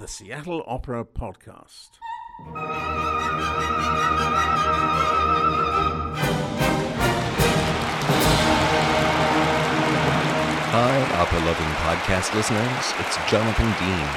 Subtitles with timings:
[0.00, 1.90] the Seattle Opera Podcast.
[10.72, 12.94] Hi, opera loving podcast listeners.
[12.98, 14.08] It's Jonathan Dean,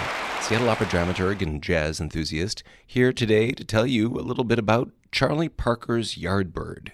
[0.42, 4.90] Seattle opera dramaturg and jazz enthusiast, here today to tell you a little bit about
[5.12, 6.92] Charlie Parker's Yardbird.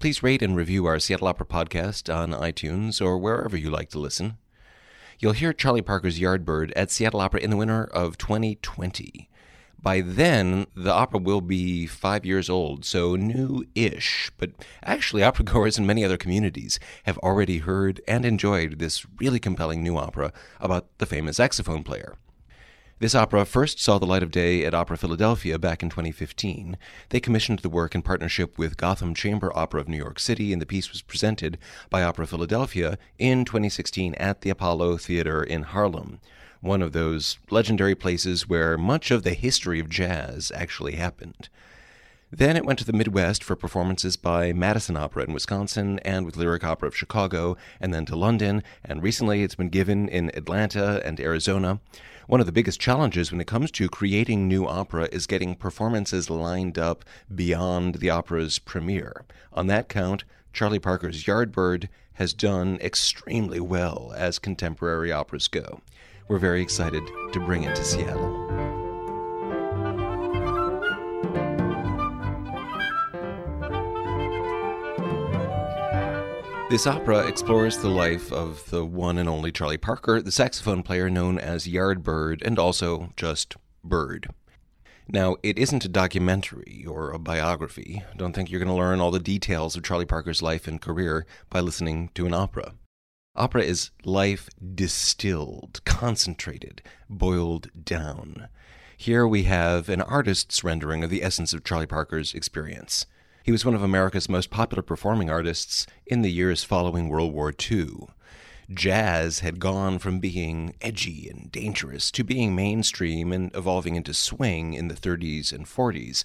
[0.00, 4.00] Please rate and review our Seattle Opera podcast on iTunes or wherever you like to
[4.00, 4.38] listen.
[5.20, 9.28] You'll hear Charlie Parker's Yardbird at Seattle Opera in the winter of 2020.
[9.82, 14.30] By then, the opera will be five years old, so new ish.
[14.38, 14.50] But
[14.84, 19.82] actually, opera goers in many other communities have already heard and enjoyed this really compelling
[19.82, 22.14] new opera about the famous saxophone player.
[23.00, 26.76] This opera first saw the light of day at Opera Philadelphia back in 2015.
[27.10, 30.60] They commissioned the work in partnership with Gotham Chamber Opera of New York City, and
[30.60, 31.58] the piece was presented
[31.90, 36.18] by Opera Philadelphia in 2016 at the Apollo Theater in Harlem,
[36.60, 41.48] one of those legendary places where much of the history of jazz actually happened.
[42.30, 46.36] Then it went to the Midwest for performances by Madison Opera in Wisconsin and with
[46.36, 51.00] Lyric Opera of Chicago, and then to London, and recently it's been given in Atlanta
[51.06, 51.80] and Arizona.
[52.26, 56.28] One of the biggest challenges when it comes to creating new opera is getting performances
[56.28, 57.02] lined up
[57.34, 59.24] beyond the opera's premiere.
[59.54, 65.80] On that count, Charlie Parker's Yardbird has done extremely well as contemporary operas go.
[66.28, 68.77] We're very excited to bring it to Seattle.
[76.70, 81.08] This opera explores the life of the one and only Charlie Parker, the saxophone player
[81.08, 84.28] known as Yardbird and also just Bird.
[85.08, 88.02] Now, it isn't a documentary or a biography.
[88.18, 91.24] Don't think you're going to learn all the details of Charlie Parker's life and career
[91.48, 92.74] by listening to an opera.
[93.34, 98.48] Opera is life distilled, concentrated, boiled down.
[98.94, 103.06] Here we have an artist's rendering of the essence of Charlie Parker's experience.
[103.48, 107.50] He was one of America's most popular performing artists in the years following World War
[107.50, 108.08] II.
[108.70, 114.74] Jazz had gone from being edgy and dangerous to being mainstream and evolving into swing
[114.74, 116.24] in the 30s and 40s.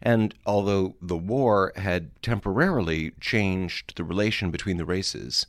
[0.00, 5.46] And although the war had temporarily changed the relation between the races,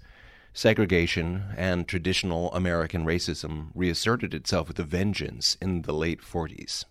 [0.55, 6.85] segregation and traditional American racism reasserted itself with a vengeance in the late 40s.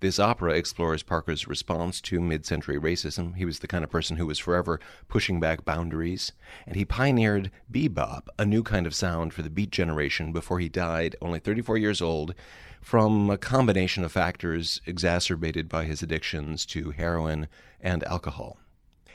[0.00, 3.36] This opera explores Parker's response to mid century racism.
[3.36, 6.32] He was the kind of person who was forever pushing back boundaries,
[6.66, 10.68] and he pioneered bebop, a new kind of sound for the beat generation, before he
[10.68, 12.34] died, only 34 years old,
[12.82, 17.48] from a combination of factors exacerbated by his addictions to heroin
[17.80, 18.58] and alcohol.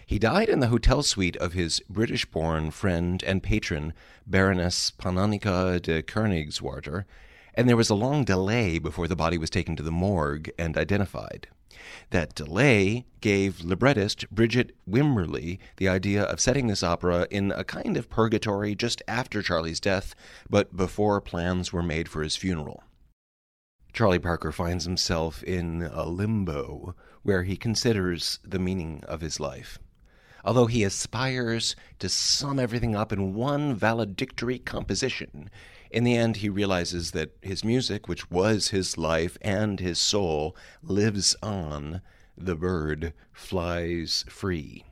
[0.05, 3.93] He died in the hotel suite of his British born friend and patron,
[4.25, 7.05] Baroness Pannonica de Koenigswarter
[7.53, 10.77] and there was a long delay before the body was taken to the morgue and
[10.77, 11.47] identified.
[12.11, 17.97] That delay gave librettist Bridgette Wimberly the idea of setting this opera in a kind
[17.97, 20.13] of purgatory just after Charlie's death,
[20.49, 22.83] but before plans were made for his funeral.
[23.93, 29.79] Charlie Parker finds himself in a limbo where he considers the meaning of his life.
[30.43, 35.49] Although he aspires to sum everything up in one valedictory composition,
[35.91, 40.55] in the end, he realizes that his music, which was his life and his soul,
[40.81, 42.01] lives on.
[42.37, 44.85] The bird flies free.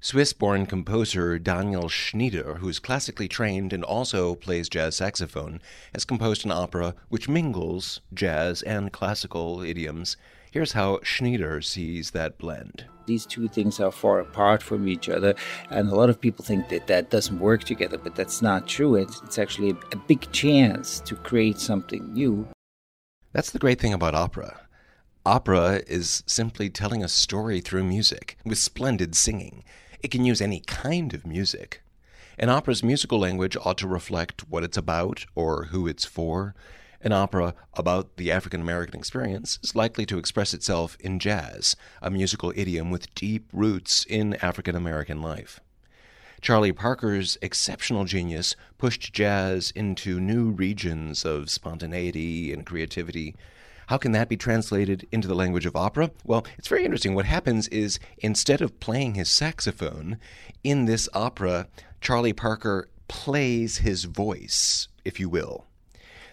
[0.00, 5.60] Swiss born composer Daniel Schnyder, who is classically trained and also plays jazz saxophone,
[5.94, 10.16] has composed an opera which mingles jazz and classical idioms
[10.54, 12.84] Here's how Schnyder sees that blend.
[13.06, 15.34] These two things are far apart from each other,
[15.68, 18.94] and a lot of people think that that doesn't work together, but that's not true.
[18.94, 22.46] It's, it's actually a, a big chance to create something new.
[23.32, 24.60] That's the great thing about opera.
[25.26, 29.64] Opera is simply telling a story through music with splendid singing.
[30.04, 31.82] It can use any kind of music.
[32.38, 36.54] An opera's musical language ought to reflect what it's about or who it's for.
[37.04, 42.10] An opera about the African American experience is likely to express itself in jazz, a
[42.10, 45.60] musical idiom with deep roots in African American life.
[46.40, 53.36] Charlie Parker's exceptional genius pushed jazz into new regions of spontaneity and creativity.
[53.88, 56.10] How can that be translated into the language of opera?
[56.24, 57.14] Well, it's very interesting.
[57.14, 60.16] What happens is instead of playing his saxophone
[60.62, 61.68] in this opera,
[62.00, 65.66] Charlie Parker plays his voice, if you will.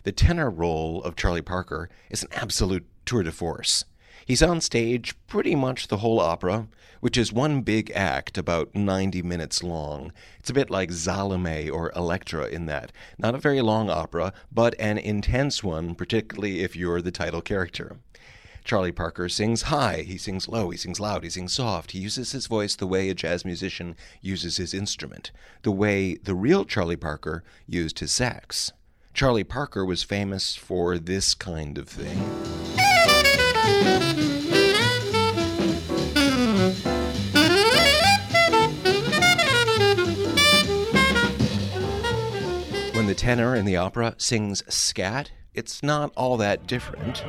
[0.04, 3.86] The tenor role of Charlie Parker is an absolute tour de force.
[4.26, 6.68] He's on stage pretty much the whole opera,
[7.02, 10.12] which is one big act about 90 minutes long.
[10.40, 12.92] It's a bit like Salome or Elektra in that.
[13.20, 17.98] Not a very long opera, but an intense one, particularly if you're the title character.
[18.64, 21.92] Charlie Parker sings high, he sings low, he sings loud, he sings soft.
[21.92, 25.32] He uses his voice the way a jazz musician uses his instrument,
[25.62, 28.72] the way the real Charlie Parker used his sax.
[29.14, 32.18] Charlie Parker was famous for this kind of thing.
[42.94, 47.24] When the tenor in the opera sings scat, it's not all that different.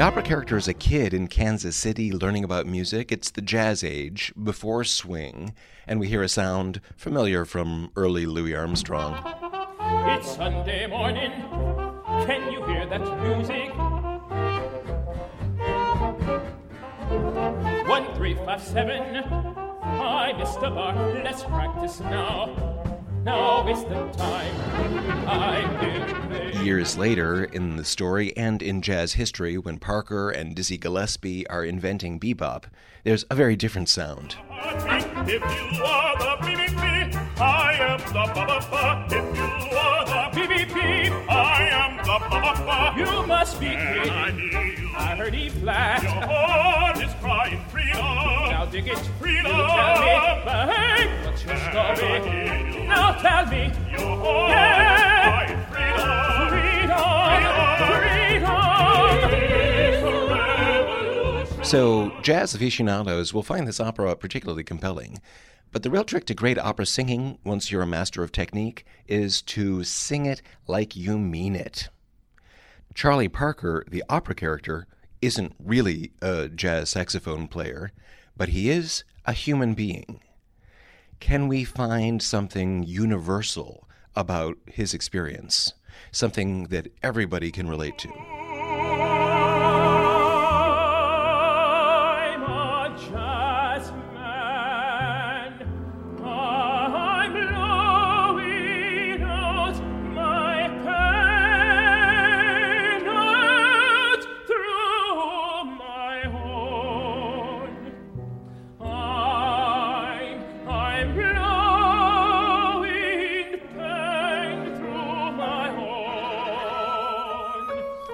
[0.00, 3.84] The opera character is a kid in Kansas City learning about music, it's the jazz
[3.84, 5.52] age, before swing,
[5.86, 9.22] and we hear a sound familiar from early Louis Armstrong.
[10.08, 11.30] It's Sunday morning.
[12.24, 13.76] Can you hear that music?
[17.86, 19.22] One, three, five, seven.
[19.82, 20.94] I missed a bar.
[21.22, 22.69] Let's practice now.
[23.24, 24.54] Now is the time.
[26.64, 31.64] Years later, in the story and in jazz history, when Parker and Dizzy Gillespie are
[31.64, 32.64] inventing bebop,
[33.04, 34.36] there's a very different sound.
[34.50, 41.68] If you are the BBP, I am the ba If you are the BBP, I
[41.68, 44.94] am the ba You must be kidding.
[44.96, 46.02] I heard he flash.
[46.02, 48.00] Your heart is crying freedom.
[48.00, 48.98] Now dig it.
[49.18, 49.46] Freedom.
[49.46, 52.59] You tell me, but hey, what's your story?
[61.70, 65.20] So, jazz aficionados will find this opera particularly compelling.
[65.70, 69.40] But the real trick to great opera singing, once you're a master of technique, is
[69.42, 71.88] to sing it like you mean it.
[72.92, 74.88] Charlie Parker, the opera character,
[75.22, 77.92] isn't really a jazz saxophone player,
[78.36, 80.20] but he is a human being.
[81.20, 83.86] Can we find something universal
[84.16, 85.74] about his experience?
[86.10, 88.39] Something that everybody can relate to?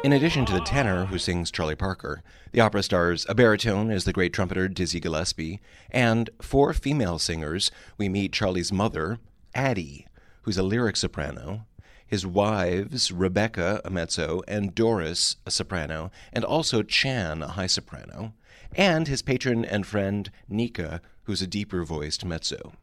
[0.07, 2.23] In addition to the tenor who sings Charlie Parker,
[2.53, 5.59] the opera stars a baritone as the great trumpeter Dizzy Gillespie,
[5.91, 7.73] and four female singers.
[7.99, 9.19] We meet Charlie's mother,
[9.53, 10.07] Addie,
[10.43, 11.67] who's a lyric soprano,
[12.07, 18.33] his wives, Rebecca, a mezzo, and Doris, a soprano, and also Chan, a high soprano,
[18.77, 22.75] and his patron and friend, Nica, who's a deeper voiced mezzo.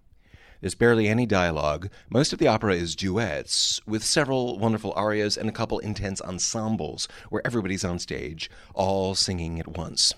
[0.64, 1.90] There's barely any dialogue.
[2.10, 7.10] Most of the opera is duets, with several wonderful arias and a couple intense ensembles
[7.30, 10.14] where everybody's on stage, all singing at once.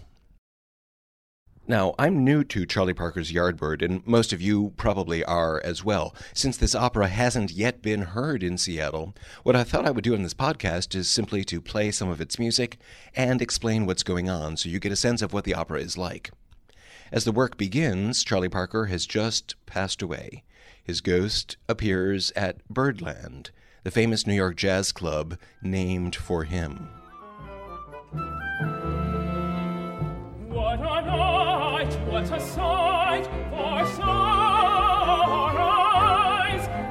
[1.67, 6.13] Now, I'm new to Charlie Parker's Yardbird, and most of you probably are as well.
[6.31, 10.13] Since this opera hasn't yet been heard in Seattle, what I thought I would do
[10.13, 12.77] in this podcast is simply to play some of its music
[13.15, 15.97] and explain what's going on so you get a sense of what the opera is
[15.97, 16.29] like.
[17.11, 20.43] As the work begins, Charlie Parker has just passed away.
[20.83, 23.51] His ghost appears at Birdland,
[23.83, 26.89] the famous New York jazz club named for him.
[30.47, 33.85] What a night, what a sight for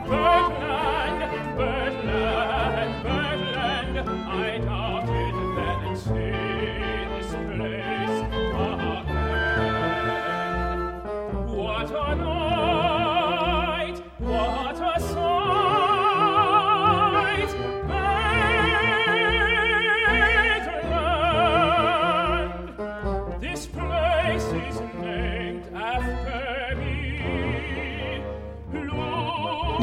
[0.07, 1.21] Birdland,
[1.57, 6.55] Birdland, Birdland, I doubted that sight!
[7.59, 7.94] What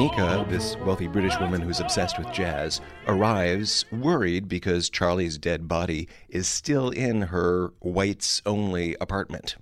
[0.01, 6.07] Nica, this wealthy British woman who's obsessed with jazz, arrives worried because Charlie's dead body
[6.27, 9.57] is still in her whites only apartment.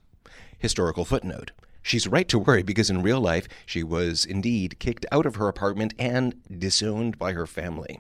[0.58, 1.52] Historical footnote.
[1.82, 5.50] She's right to worry because in real life she was indeed kicked out of her
[5.50, 8.00] apartment and disowned by her family.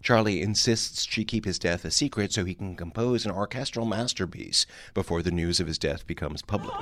[0.00, 4.66] Charlie insists she keep his death a secret so he can compose an orchestral masterpiece
[4.94, 6.76] before the news of his death becomes public.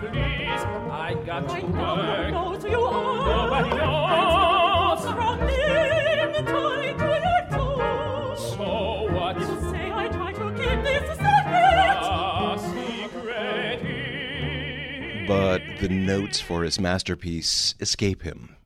[0.00, 2.30] Please, I got to work.
[2.30, 3.26] knows you are.
[3.26, 5.02] Nobody knows.
[5.02, 8.40] From limb tied to your toes.
[8.52, 8.70] So
[9.12, 9.34] what?
[9.40, 11.98] You say I try to keep this a secret.
[12.02, 12.58] A
[13.10, 13.78] secret.
[15.26, 18.57] But the notes for his masterpiece escape him.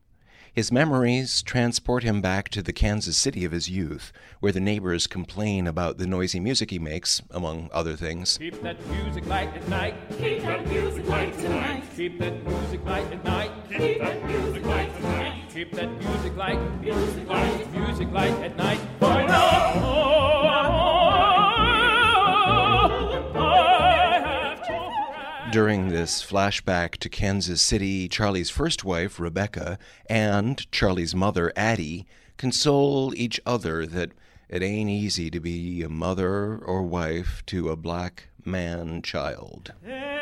[0.53, 5.07] His memories transport him back to the Kansas City of his youth, where the neighbors
[5.07, 8.37] complain about the noisy music he makes, among other things.
[8.37, 9.95] Keep that music light at night.
[10.19, 11.83] Keep that music light tonight.
[11.95, 13.51] Keep that music light at night.
[13.67, 15.43] Keep that music light tonight.
[15.51, 16.81] Keep that music light.
[16.81, 17.73] Music light.
[17.73, 18.79] Music light at night.
[18.99, 20.92] For now,
[25.53, 32.07] During this flashback to Kansas City, Charlie's first wife, Rebecca, and Charlie's mother, Addie,
[32.37, 34.13] console each other that
[34.49, 39.73] it ain't easy to be a mother or wife to a black man child.
[39.85, 40.12] Ain't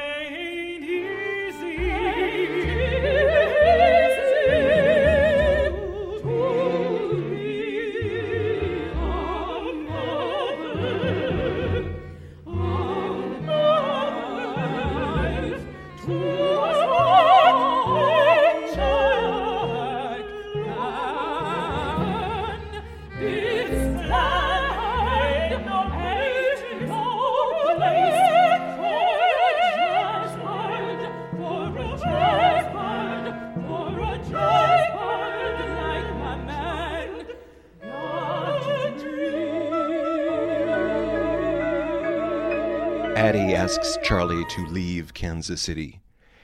[43.22, 46.00] Addie asks Charlie to leave Kansas City.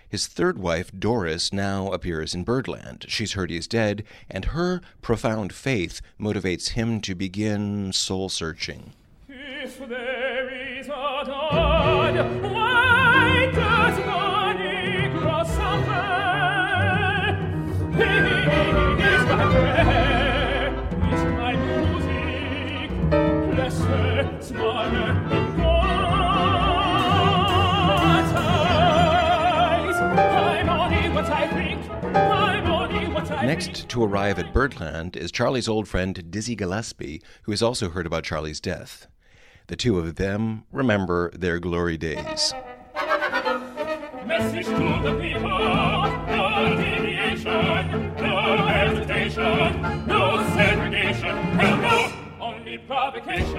[0.07, 3.05] His third wife, Doris, now appears in Birdland.
[3.07, 8.93] She's heard he's dead, and her profound faith motivates him to begin soul searching.
[33.47, 38.05] Next to arrive at Birdland is Charlie's old friend Dizzy Gillespie, who has also heard
[38.05, 39.07] about Charlie's death.
[39.67, 42.53] The two of them remember their glory days.
[44.25, 53.55] Message to the people, no deviation, no hesitation, no segregation, hell no, only provocation.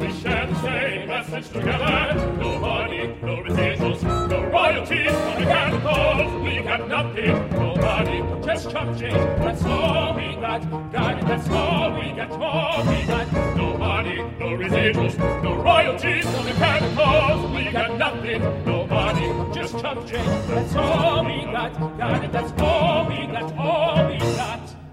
[0.00, 2.38] We share the same message together,
[8.58, 13.06] just chump change, that's all we got, got it, that's all we got, all we
[13.06, 19.78] got, no money, no residuals, no royalties, no mechanicals, we got nothing, no money, just
[19.78, 24.07] chump change, that's all we got, got it, that's all we got, all.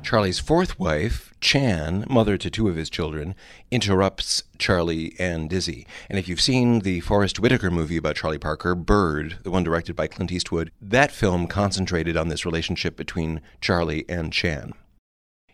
[0.06, 3.34] Charlie's fourth wife, Chan, mother to two of his children,
[3.72, 5.88] interrupts Charlie and Dizzy.
[6.12, 9.96] And if you've seen the Forest Whitaker movie about Charlie Parker, Bird, the one directed
[9.96, 14.74] by Clint Eastwood, that film concentrated on this relationship between Charlie and Chan.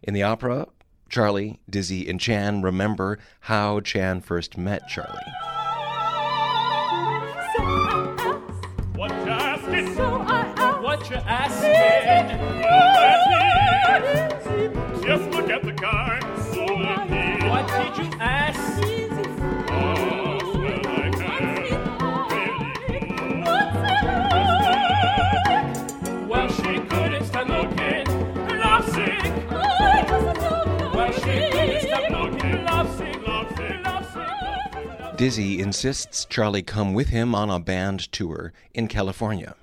[0.04, 0.68] In the opera,
[1.08, 5.61] Charlie, Dizzy, and Chan remember how Chan first met Charlie.
[35.22, 39.56] Dizzy insists Charlie come with him on a band tour in California.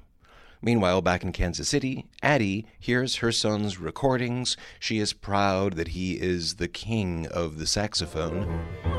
[0.63, 4.57] Meanwhile, back in Kansas City, Addie hears her son's recordings.
[4.79, 8.98] She is proud that he is the king of the saxophone.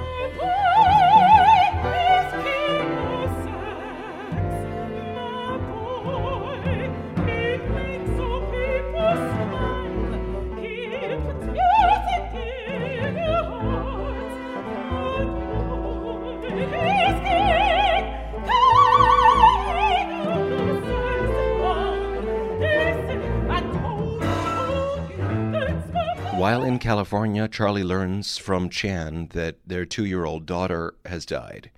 [26.40, 31.70] While in California, Charlie learns from Chan that their two year old daughter has died.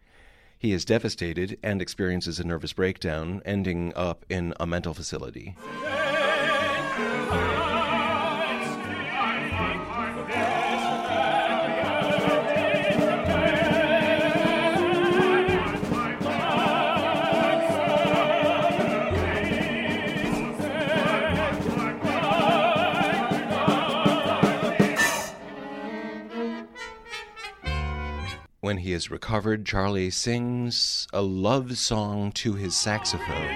[0.60, 5.56] He is devastated and experiences a nervous breakdown, ending up in a mental facility.
[28.62, 33.48] When he is recovered, Charlie sings a love song to his saxophone.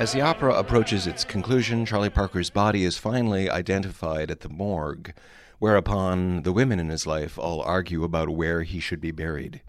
[0.00, 5.12] As the opera approaches its conclusion, Charlie Parker's body is finally identified at the morgue,
[5.58, 9.60] whereupon the women in his life all argue about where he should be buried.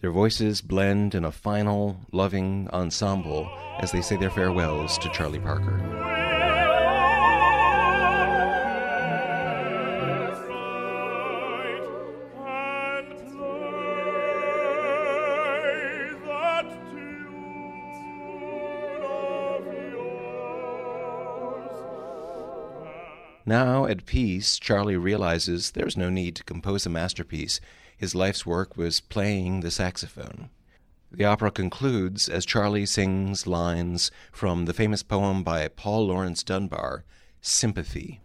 [0.00, 5.40] Their voices blend in a final, loving ensemble as they say their farewells to Charlie
[5.40, 6.35] Parker.
[23.48, 27.60] Now, at peace, Charlie realizes there's no need to compose a masterpiece.
[27.96, 30.50] His life's work was playing the saxophone.
[31.12, 37.04] The opera concludes as Charlie sings lines from the famous poem by Paul Laurence Dunbar,
[37.40, 38.20] Sympathy.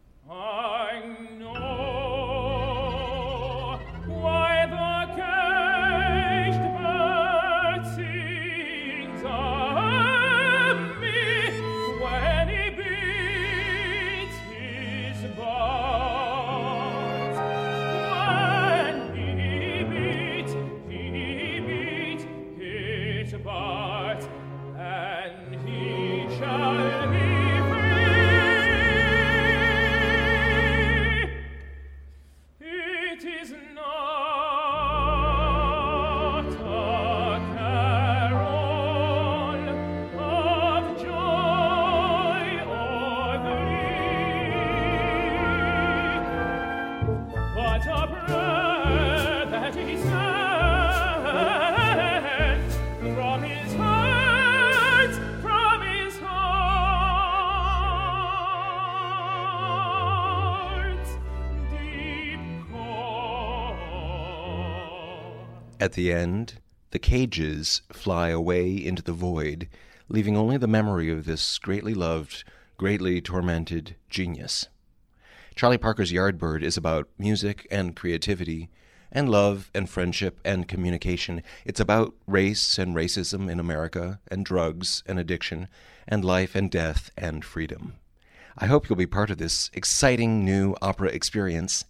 [65.81, 66.59] At the end,
[66.91, 69.67] the cages fly away into the void,
[70.09, 72.43] leaving only the memory of this greatly loved,
[72.77, 74.67] greatly tormented genius.
[75.55, 78.69] Charlie Parker's Yardbird is about music and creativity,
[79.11, 81.41] and love and friendship and communication.
[81.65, 85.67] It's about race and racism in America, and drugs and addiction,
[86.07, 87.95] and life and death and freedom.
[88.55, 91.85] I hope you'll be part of this exciting new opera experience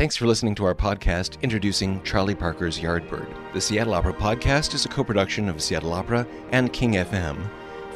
[0.00, 3.52] Thanks for listening to our podcast introducing Charlie Parker's Yardbird.
[3.52, 7.46] The Seattle Opera Podcast is a co production of Seattle Opera and King FM.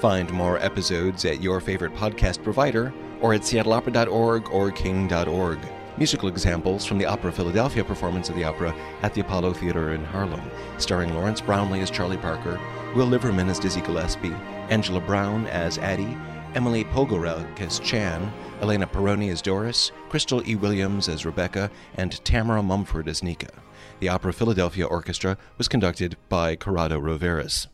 [0.01, 5.59] Find more episodes at your favorite podcast provider or at seattleopera.org or king.org.
[5.97, 10.05] Musical examples from the Opera Philadelphia performance of the opera at the Apollo Theater in
[10.05, 10.43] Harlem,
[10.77, 12.61] starring Lawrence Brownlee as Charlie Parker,
[12.95, 14.37] Will Liverman as Dizzy Gillespie,
[14.69, 16.19] Angela Brown as Addie,
[16.55, 18.31] Emily Pogorelc as Chan,
[18.65, 20.55] Elena Perroni as Doris, Chrystal E.
[20.55, 23.51] Williams as Rebecca, and Tamara Mumford as Nica.
[24.01, 27.67] The Opera Philadelphia Orchestra was conducted by Corrado Rovaris.